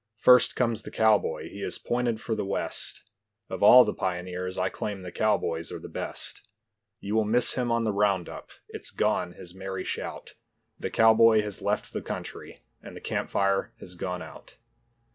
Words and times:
First 0.17 0.55
comes 0.55 0.81
the 0.81 0.89
cowboy, 0.89 1.47
he 1.49 1.61
is 1.61 1.77
pointed 1.77 2.19
for 2.19 2.33
the 2.33 2.43
west; 2.43 3.11
Of 3.51 3.61
all 3.61 3.85
the 3.85 3.93
pioneers 3.93 4.57
I 4.57 4.67
claim 4.69 5.03
the 5.03 5.11
cowboys 5.11 5.71
are 5.71 5.77
the 5.77 5.87
best; 5.89 6.47
You 6.99 7.13
will 7.13 7.23
miss 7.23 7.53
him 7.53 7.71
on 7.71 7.83
the 7.83 7.93
round 7.93 8.27
up, 8.27 8.49
it's 8.69 8.89
gone, 8.89 9.33
his 9.33 9.53
merry 9.53 9.83
shout, 9.83 10.33
The 10.79 10.89
cowboy 10.89 11.43
has 11.43 11.61
left 11.61 11.93
the 11.93 12.01
country 12.01 12.63
and 12.81 12.95
the 12.95 12.99
campfire 12.99 13.73
has 13.79 13.93
gone 13.93 14.23
out. 14.23 14.55